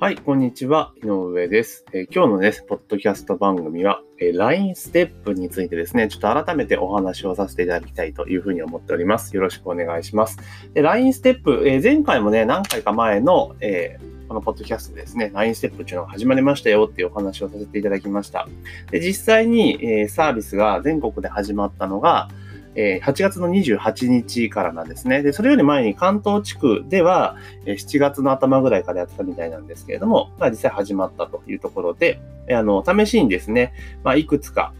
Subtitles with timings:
[0.00, 0.94] はい、こんにちは。
[1.04, 1.84] 井上です。
[1.92, 9.36] えー今日のね、ポッドキャスト番組は、えー LINE ステップについてですね、ちょっと改めてお話をさせていただきたいというふうに思っております。
[9.36, 10.38] よろしくお願いします。
[10.72, 18.48] で LINE ステップ、えー前回もね、何回か前の、えこのポッドキャストですね、LINE ステップっていうのが始まりましたよっていうお話をさせていただきました。
[18.90, 22.30] で、実際に、えサービスが全国で始まったのが、
[22.74, 25.22] え8月の28日からなんですね。
[25.22, 33.72] で、それより前に関東地区では、え7月の頭ぐらいからやってたみたいなんですけれども、まあ、実際始まったというところで、あの、試しにですね、
[34.04, 34.72] まあ、いくつか、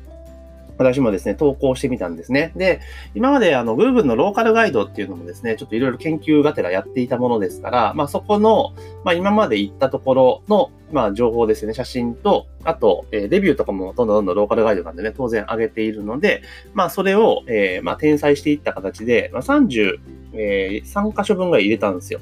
[0.80, 2.52] 私もですね、投稿してみたんですね。
[2.56, 2.80] で、
[3.14, 8.72] 今まであの Google のローカルガイドっていうのもですね、ちょっといろいろ研究がてらやっていたものですから、まあそこの、
[9.04, 19.98] まあ今まで行ったところの、まあ情報ですね、写真と、あと、えレビューとかもどんどんどんどんローカルガイドなんでね、当然上げているので、まあそれを、えーまあ転載していった形で、まあ30、
[20.32, 22.20] えー3箇所分ぐらい入れたんですよ。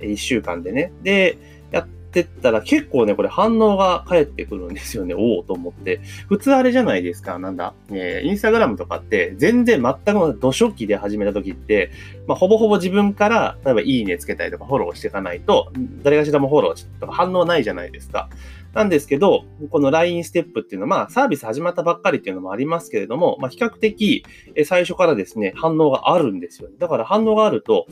[0.00, 0.90] 1週間でね。
[1.02, 1.36] で、
[1.70, 5.14] やっってったら結構ね、これ反応が返ってくるんですよね。
[5.14, 6.00] おおと思って。
[6.28, 7.38] 普通あれじゃないですか。
[7.38, 7.72] なんだ。
[7.90, 11.90] えーインスタグラムとかって全然全くの土初期で始めた時って、
[12.26, 15.72] まあ、ほぼほぼ自分から、例えばいいねつけたりとかフォローしていかないと、
[16.02, 18.28] 誰がしらもフォローとか反応ないじゃないですか。
[18.72, 24.24] なんですけど、この LINE ステップっていうのは、まあ、サービス始まったばっかりっていうのもありますけれども、まあ、比較的、
[24.64, 26.76] 最初からですね、反応があるんですよね。
[26.78, 27.86] だから反応があると、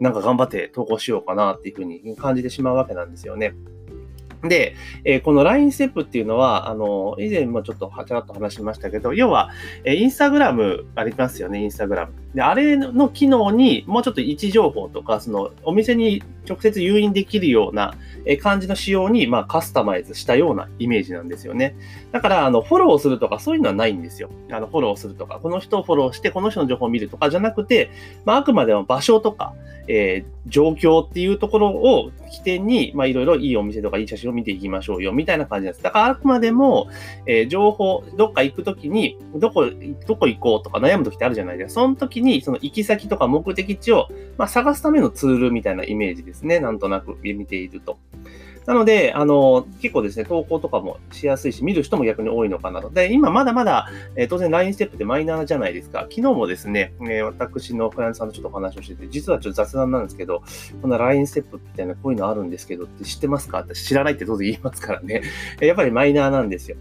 [0.00, 3.54] なんか頑張って投稿しようかなっていうふうに感じてしまうわけなんですよね。
[4.48, 9.50] で、えーこの LINE ステップっていうのは、あの、以前もちょっとはちゃらっと話しましたけど、要は、
[9.84, 12.12] えーインスタグラムありますよね、インスタグラム。
[12.34, 17.94] で、あれの機能にもうちょっと位置情報とか、そのお店に直接誘引できるような
[18.42, 21.76] 感じの仕様に、まあ、カスタマイズしたようなイメージなんですよね。
[22.12, 24.30] だから、あの、フォローするとかそういうのはないんですよ。
[24.50, 27.90] あの、フォローするとか、この人をフォローして、この人の情報を見るとかじゃなくて、
[28.24, 29.54] まあ、あくまでも場所とか、
[29.88, 35.82] えー状況っていうところを起点に、まあ、いろいろいいお店とかいい写真を見ていきましょうよ、みたいな感じなです。
[35.82, 36.88] だから、あくまでも、
[37.26, 39.66] えー情報、どっか行くときに、どこ、
[40.06, 41.80] どこ行こうとか悩むときってあるじゃないですか。
[41.82, 46.60] その時に、その行き先とか目的地を、まあ、探すためのツールみたいなイメージですね。
[46.60, 47.98] なんとなく見ていると。
[48.66, 52.90] なので、あの、結構ですね、投稿とかもしやすいし、見る人も逆に多いのかなと。
[52.90, 56.00] で、今まだまだ、えー当然 LINE ステップってマイナーじゃないですか。
[56.10, 60.42] 昨日もですね、えー私のクライアントさんとちょっとお話をしてて、実はちょっと雑談なんですけど、
[60.80, 65.22] こんな LINE ステップみたいなこういうのあるんですけどって知ってますかって知らないって当然言いますからね。
[65.60, 66.76] やっぱりマイナーなんですよ。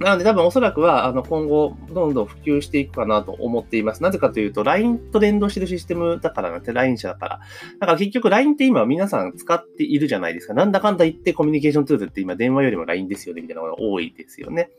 [0.00, 4.02] なので多分おそらくはあの今後どんどん普及していくかなと思っています。
[4.02, 7.40] なぜかというと LINE と連動してるシステムだからなんて LINE 社だから。
[7.78, 10.54] だから結局 LINE って今皆さん使っているじゃないですか。
[10.54, 14.70] なんだかんだ言ってコミュニケーションツールって今電話よりも LINE ですよねみたいなのが多いですよね。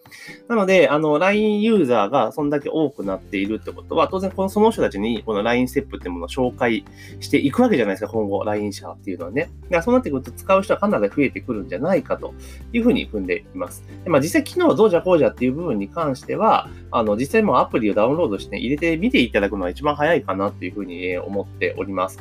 [0.47, 6.83] なので、あの LINE ユーザーがそんだけ多くなっているってことは当然このその人たちにこの LINE ステップってものを紹介
[7.19, 8.11] していくわけじゃないですか。
[8.11, 9.43] 今後 LINE 社っていうのはね。
[9.43, 12.33] だからそうなってくると使う人はかなり増えてくるんじゃないかと
[12.73, 13.83] いうふうに踏んでいます。
[14.03, 22.19] でまあ、実際機能どうじゃこうじゃっていう部分に関しては、あの、実際もアプリをダウンロードして入れてみていただくのが一番早いかなっていうふうに思っております。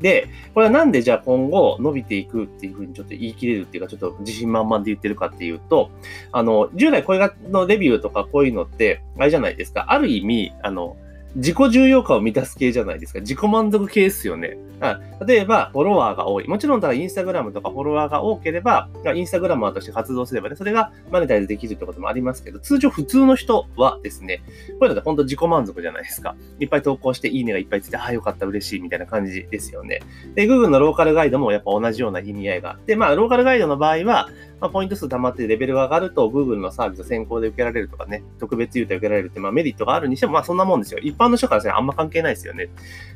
[0.00, 5.90] で、これはなんでじゃあ今後伸びていくっていうふうにちょっと言い切れるっていうか、ちょっと自信満々で言ってるかっていうと、
[6.32, 9.86] あの、従来これがのレビューとかこういうのって、あれじゃないですか。
[9.88, 10.96] ある意味、あの、
[11.36, 13.20] 自己重要感を満たす系じゃないですか。
[13.20, 14.58] 自己満足系ですよね。
[14.80, 16.48] あ例えば、フォロワーが多い。
[16.48, 24.42] もちろん、ただインスタグラムとかフォロワーが多ければ、インスタグラマーとして活動すればね、それがマネタイズできるってこともありますけど、通常普通の人はですね、
[24.78, 26.34] こういうのって本当自己満足じゃないですか。
[26.58, 30.00] いっぱい投稿して、いいねがいっぱいついて、ああ、よかった、嬉しい、みたいな感じですよね。
[30.34, 34.30] で、Google のローカルガイドもやっぱ同じような意味合いがあって、まあ、ローカルガイドの場合は、
[34.60, 41.00] まあ、ポイント数溜まってレベルが上がると、Google のサービスを先行で受けられるとかね、特別優待受けられるって、まあ、メリットがあるにしても、まあ、そんなもんですよ。
[41.02, 42.64] 一般の人からですね、あんま関係ないですよね。
[42.64, 42.68] っ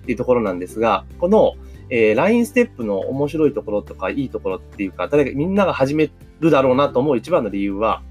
[0.05, 1.55] ていうところなんですが、この、
[1.91, 6.11] えー LINE ステップの面白いところとか、いいところっていうか、誰かみんなが始め
[6.41, 8.03] るだろうなと思う一番の理由は、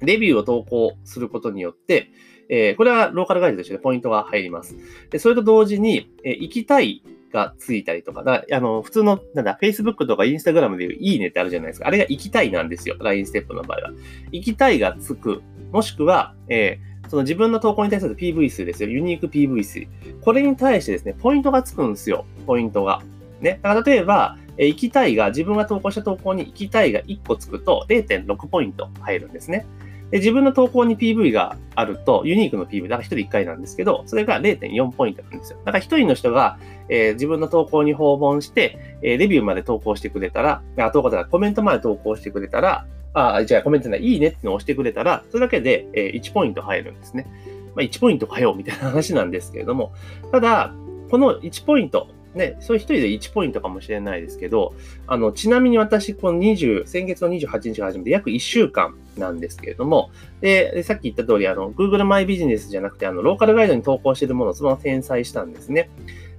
[0.00, 2.10] レビューを投稿することによって、
[2.48, 4.76] えーこれはローカルガイドとしてポイントが入ります。
[5.10, 7.02] で、それと同時に、えー行きたい
[7.32, 11.86] がついたりとか、だかあの、普通の、なんだ、Facebook とか Instagram でいういいねってあるじゃないですか。
[11.86, 12.96] あれが行きたいなんですよ。
[12.98, 13.92] LINE ステップの場合は。
[14.32, 15.42] 行きたいがつく。
[15.72, 18.88] もしくは、えーその自分の投稿に対する PV 数ですよ。
[18.88, 19.84] ユニーク PV 数。
[20.20, 22.24] これに対してですね、ポイントがつくんですよ。
[22.46, 23.02] ポイントが。
[23.40, 23.58] ね。
[23.62, 29.66] だから例えば、え行きたいが、自分が投稿した投稿に行きたいが1個つくと0.6ポイント入るんですね。
[30.12, 35.58] で自分の投稿に PV があると、ユニークの PV、だから1人1回なんですけど、それが0.4ポイントなんですよ。
[35.64, 36.58] だから1人の人が、
[36.88, 47.26] えー自分の投稿に訪問して、えーレビューまで投稿してくれたら、あ、投稿だコメントまで投稿してくれたら、あ、じゃあコメントない、いいねってのを押してくれたら、それだけで、え1ポイント入るんですね。
[47.74, 49.92] まあ、1ポイントかよ、みたいな話なんですけれども、
[50.32, 50.72] ただ、
[51.10, 54.74] この1ポイントね、それ一人で1ポイントかもしれないですけど、
[55.08, 60.10] あの、ちなみに私、この20、先月の28日が始めて約1週間なんですけれども、
[60.40, 65.90] で、さっき言った通り、あの、Google マイビジネスじゃなくて、あの、ローカルガイドに投稿しているものをそのまま転載したんですね。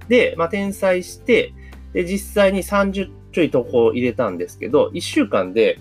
[0.08, 1.52] で、まあ、転載して、
[1.92, 5.78] で、実際に30ちょい投稿を入れたんですけど、1週間で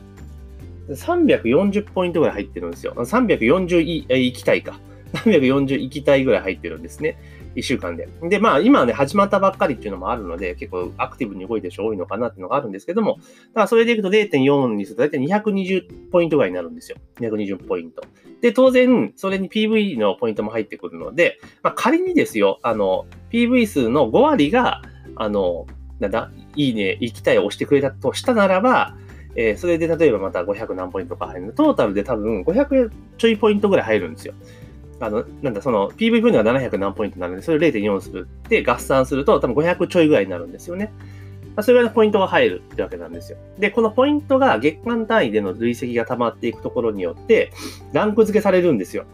[0.95, 2.93] 340ポイントぐらい入ってるんですよ。
[2.95, 4.79] 340い行きたいか。
[5.13, 7.17] 340行きたいぐらい入ってるんですね。
[7.55, 8.07] 1週間で。
[8.23, 16.97] で、まあ今ね、始まったばっかりっていうのもあるので、結構アクティブに動いてる人多いのかなっていうのがあるんですけども、だからそれでいくと0.4にすると大体220ポイントぐらいになるんですよ。
[17.19, 18.03] 220ポイント。
[18.41, 24.81] で、当然、それに PV のポイントも入ってくるので、まあ仮にですよ、あの、PV 数の5割が、
[25.15, 25.67] あの、
[25.99, 28.95] なんだ、いいね、行きたいを押してくれたとしたならば、
[29.35, 31.53] えー、それで例えばまた500何ポイントか入る。
[31.53, 34.33] トータルで多分500ちょいポイントぐらい入るんですよ。
[34.99, 40.91] あの、なんだ、その PV 分が700何ポイントなので、それを0.4するって合算すると多分500ちょいぐらいになるんですよね。
[41.61, 43.37] それぐらいのポイントが入るってわけなんですよ。
[43.57, 47.51] で、このポイントが月間単位での累積が溜まっていくところによって、
[47.93, 49.05] ランク付けされるんですよ。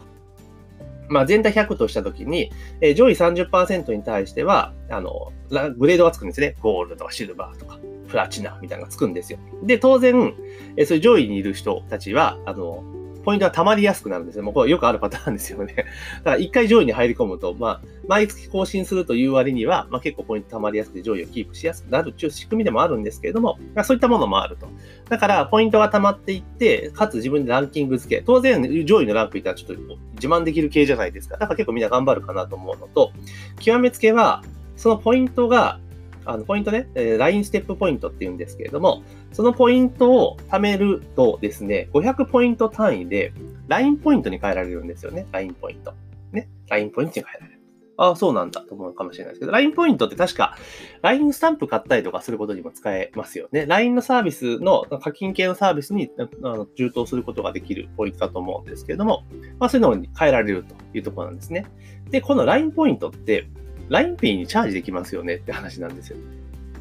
[1.08, 5.32] まあ、全体100としたときに、えー、上位30%に対しては、あの、
[5.76, 6.56] グレードがつくんですね。
[6.60, 7.78] ゴールドとかシルバーとか、
[8.08, 9.38] プラチナみたいなのがつくんですよ。
[9.64, 10.34] で、当然、
[10.76, 12.84] えー、そういう上位にいる人たちは、あの、
[13.28, 14.42] ポイントが溜まりやすくなるんですよ。
[14.42, 15.74] もうこれよくあるパターンですよね。
[16.24, 24.66] だから一回上位に入り込むと、まあ、毎月更新するという割には、まあ、結構ポイント溜まりやすくて上位をキープしやすくなるっていう仕組みでもあるんですけれども、まあ、そういったものもあると。
[25.10, 28.22] だから、ポイントが溜まっていって、かつ自分でランキング付け。
[28.22, 31.34] 当然、上位のランクいたらちょっと自慢できる系じゃないですか。
[31.36, 33.12] だから結構みんな頑張るかなと思うのと、
[33.60, 34.42] 極めつけは、
[34.74, 35.80] そのポイントが
[36.28, 39.02] あの、ポイントね、えー、LINE ステップポイントって言うんですけれども、
[39.32, 43.32] そのポイントを貯めるとですね、500ポイント単位で
[43.68, 45.26] LINE ポイントに変えられるんですよね。
[45.32, 45.94] LINE ポイント。
[46.32, 46.48] ね。
[46.68, 47.58] LINE ポイントに変えられる。
[47.96, 50.56] ああ、そうなんだと思うかもしれないですけど、LINE ポイントって確か
[51.02, 53.66] LINE スタンプ買ったりとかすることにも使えますよね。
[53.66, 56.08] LINE のサービスの課金系のサービスに
[56.44, 59.24] あの充当することができるポイントだと思うんですけれども、
[59.58, 61.66] まあそういうのに変えられるというところなんですね。
[62.10, 63.48] で、この LINE ポイントって
[63.90, 66.16] LINEPay にチャージできますよねって話なんですよ。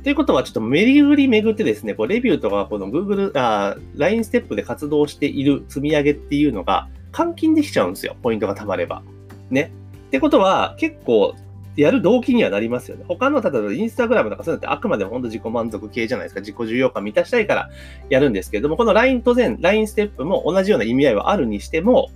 [0.04, 8.16] ということは、ちょっとめりぐり巡ってですね、こうレビューとか、この Google、あ LINE ステップで活動している積み上げっていうのが、換金できちゃうんですよ。
[8.22, 9.02] ポイントが貯まれば。
[9.50, 9.72] ね。
[10.08, 11.36] ってことは、結構、
[11.78, 13.06] やる動機にはなりますよね。
[13.08, 16.42] 他の、例えばインスタグラムとかそういうのってあくまでも本当自己満足系じゃないですか。
[16.42, 17.70] 自己重要感満たしたいから
[18.10, 22.10] やるんですけれども、この LINE 当然、LINE ステップも同じような意味合いはあるにしても、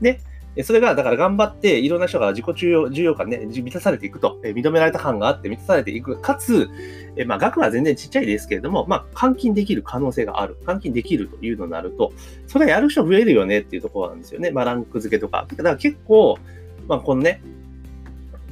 [0.00, 0.20] ね、
[0.62, 6.20] それが、だから頑張って、いろんな人が自己重要重要感ね、満たされていくと、え認められた感があって満たされていく。
[6.20, 6.68] かつ、
[7.16, 10.56] えまあ、額は全然ちっちゃいですけれども、まあ、換金できる可能性がある。
[10.64, 12.12] 換金できるというのになると、
[12.46, 14.52] それはやる人増えるよねっていうところなんですよね。
[14.52, 15.46] まあ、ランク付けとか。
[15.56, 16.38] だから結構、
[16.86, 17.40] まあ、このね、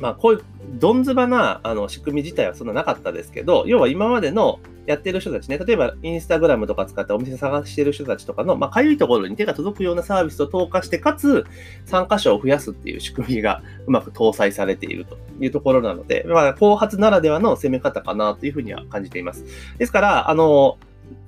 [0.01, 0.43] まあ、こういう、
[0.81, 11.45] どんずばなあの仕組み自体はそんななかったですけど、要は今までのやってる人たちね、例えばインスタグラムとか使ってお店探してる人たちとかの、まあ、かゆいところに手が届くようなサービスを投下して、かつ
[11.87, 19.45] 参加者を増やすっていう仕組みがうまく搭載されているというところなので、まあ、後発ならではの攻め方かなというふうには感じています。
[19.79, 20.79] ですから、あの、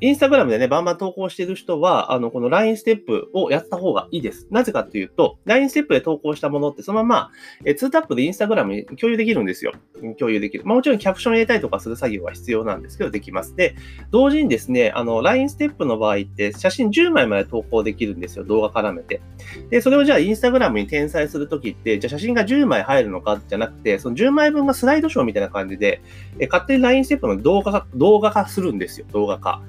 [0.05, 4.47] インスタグラムでね、バンバン投稿してる人は、あの、この LINE ステップをやった方がいいです。
[4.51, 7.31] なぜかというと、LINE ステップで投稿したものって、そのまま、
[7.65, 9.73] え2タップでインスタグラムに共有できるんですよ。
[10.19, 10.65] 共有できる。
[10.67, 13.56] まあ、もちろんキャプション入れたりとかする作業は必要なんですけど、できます。
[13.56, 13.77] で、
[14.11, 18.44] 同時にですね、あの、LINE ステップの場合って、写真10枚まで投稿できるんですよ。
[18.44, 19.23] 動画絡めて。
[19.70, 26.03] で、それをじゃあインスタグラムに転載するときって、じゃあ写真が10枚入るのかじゃなくて、その10枚分がスライドショーみたいな感じで、
[26.39, 29.06] え勝手に LINE ステップの動画化、動画化するんですよ。
[29.11, 29.63] 動画化。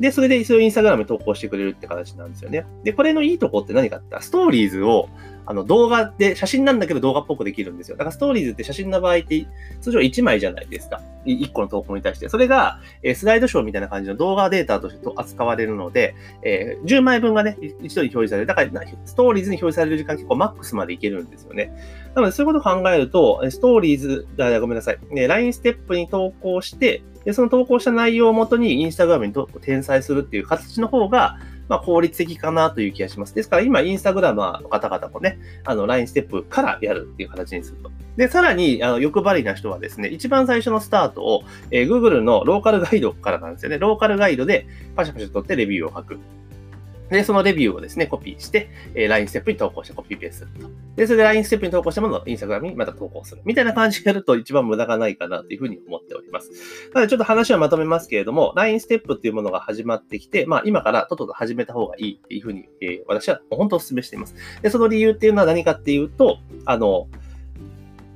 [0.00, 2.66] で、それでそれをインスタグラムに投稿してくれるって形なんですよね。
[2.84, 5.08] で、これのいいとこって何かってストーリーズを
[5.46, 7.96] あの動画で、写真なんだけど動画っぽくできるんですよ。
[7.96, 9.46] だからストーリーズって写真の場合って
[9.80, 11.00] 通常1枚じゃないですか。
[11.26, 12.28] 1個の投稿に対して。
[12.28, 18.46] それが、えスライドショーみたいな感じの動画データとして扱われるので、えー、10枚分がね、一度に表示される。
[18.46, 18.70] だから、
[19.04, 21.72] ストーリーズに表示される時間結構マックスまでいけるんですよね。
[22.14, 24.26] なので、そういうことを考えると、ストーリーズ、
[24.60, 24.98] ごめんなさい。
[25.10, 31.38] ね、LINE ステップに投稿して、で、その投稿した内容をもとにインスタグラムに転載するっていう形の方が、
[31.70, 33.34] まあ、効率的かなという気がします。
[33.34, 37.92] ですから今、インスタグラマーの方々もね、あの、LINE ステップからやるっていう形にすると。
[38.16, 43.78] で、さらに、あの、欲張りな人はですね、一番最初のスタートを、えー、Google のローカルガイドからなんですよね。
[43.78, 46.18] ローカルガイドでパシャパシャ取ってレビューを書く。
[47.10, 50.70] で、そのレビューをですね、コピーして、えー、LINE ステップに投稿してコピーペースすると。
[50.96, 53.42] で、それで LINE ステップに投稿したものを Instagram にまた投稿する。
[53.44, 56.50] みたいな感じでやると一番無駄がないかなというふうに思っております。
[56.94, 64.34] なので、ちょっと話はまとめますけれども、LINE ステップっていうものが始まってきて、まあ、今からとっとと始めた方がいいっていうふうに、えー、私は本当お勧めしています。
[64.62, 67.08] で、その理由っていうのは何かっていうと、あの、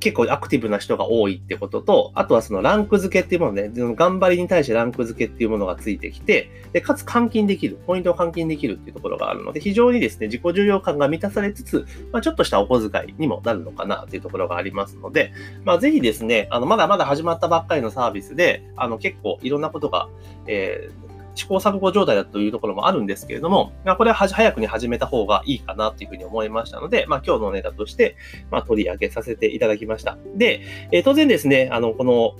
[0.04, 15.32] 結構アクティブな人が多いってことと、あとはそのランク付けっていうものね、頑張りに対してランク付けっていうものがついてきて、で、かつ換金できる、ポイントを換金できるっていうところがあるので、非常にですね、自己重要感が満たされつつ、まあ、ちょっとしたお小遣いにもなるのかなっていうところがありますので、
[15.64, 20.10] まあ、ぜひですね、あの、まだまだ始まったばっかりのサービスで、あの、結構いろんなことが、
[20.46, 21.03] えー
[21.34, 28.16] 試行錯誤状態だというところもあるんですけれども、まあ、これは早くに始めた方がいいかなというふうに思いましたので、まあ、今日のネタとして、
[28.50, 30.16] まあ、取り上げさせていただきました。
[30.36, 30.62] で、
[30.92, 32.36] えー、当然ですね、あの、この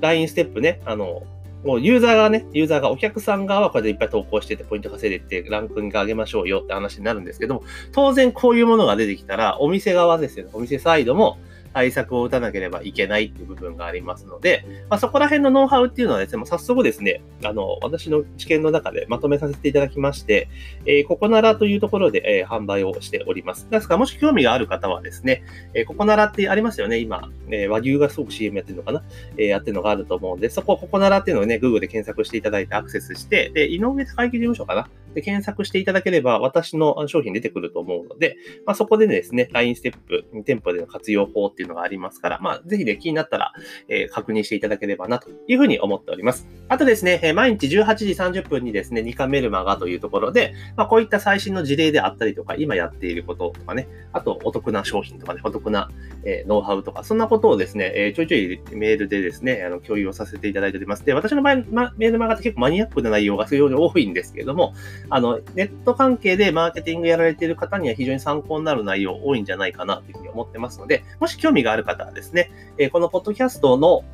[0.00, 1.22] LINE ステップね、あの、
[1.64, 11.38] もうユーザーがね、ユーザーがお客さん側はこれでいっぱい投稿しててポイント稼いでってランクに上げましょうよって話になるんですけども、当然こういうものが出てきたら、お店側ですよね、お店サイドも、
[11.78, 20.48] 対策を打たなければいけないっていう部分がありますので、まあ、そこら辺のノウハウっていうのはですね、もう早速ですね、あの、私の知見の中でまとめさせていただきまして、
[20.86, 23.70] えー、ココナラというところで、えー、販売をしております。
[23.70, 29.04] ですから、もし興味がある方はですね、えー、ココナラってありますよね、今、えー、和牛がすごく CM やってるのかな、
[29.36, 38.36] えー、やってるのがあると思うんで、そこ、ココナラっていうのをね、Google で検索していただいてアクセスして、で、井上会計事務所かなで検索していただければ、私の商品出てくると思うので、
[38.66, 43.52] まあ、そこでですね、LINE ステップ、店舗での活用法っていうのがありますから、まあ、ぜひね、気になったら、
[43.88, 46.48] えー、確認していただければなというふうに思っております。
[46.68, 48.06] あとですね、えー、毎日18時
[48.40, 55.90] 30分にですね、ニカメルマガというところで、まあ、こういった最新の事例であったりとか、今やっていることとかね、あとお得な商品とかね、お得な、
[56.24, 61.04] えー、ノウハウとか、そんなことをですね、えー、ちょいちょいメールでですね、あの共有をさせていただいております。
[61.04, 64.74] で、私の場合、ま、メールマガって結構マニアックな内容が非常に多いんですけれども、
[65.10, 74.04] あの、ネット関係でマーケティングやられている方には非常に参考になる内容多いんじゃないかなというふうに思ってますので、もし興味がある方はですね、えこのポッドキャストの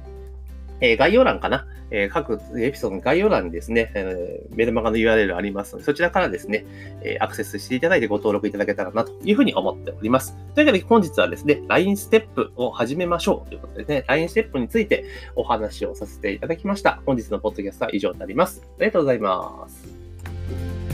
[0.80, 6.64] え概要欄かな、え各エピソードの概要欄にですね、えメルマガの URL ありますので、そちらからですね、
[7.02, 10.36] えアクセスしていただいてご登録いただけたらなというふうに思っております。
[10.54, 15.04] というわけで本日はですね、LINE ステップを始めましょうということでね、LINE ステップについて
[15.36, 17.00] お話をさせていただきました。
[17.06, 18.62] 本日のポッドキャストは以上になります。
[18.78, 20.03] ありがとうございます。
[20.50, 20.93] Bye.